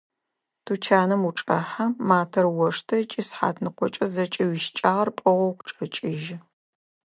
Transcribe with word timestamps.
Тучаным 0.65 1.21
учӏэхьэ, 1.29 1.85
матэр 2.09 2.45
оштэ 2.65 2.95
ыкӏи 3.03 3.21
сыхьатныкъокӏэ 3.27 4.05
зэкӏэ 4.13 4.43
уищыкӏагъэр 4.47 5.09
пӏыгъэу 5.15 5.47
укъычӏэкӏыжьы. 5.51 6.37